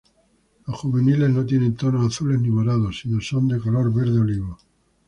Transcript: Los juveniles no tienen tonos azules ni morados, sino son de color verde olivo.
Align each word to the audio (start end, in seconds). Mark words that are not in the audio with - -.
Los 0.65 0.79
juveniles 0.79 1.29
no 1.29 1.45
tienen 1.45 1.75
tonos 1.75 2.07
azules 2.07 2.41
ni 2.41 2.49
morados, 2.49 3.01
sino 3.01 3.21
son 3.21 3.47
de 3.47 3.59
color 3.59 3.93
verde 3.93 4.19
olivo. 4.19 4.57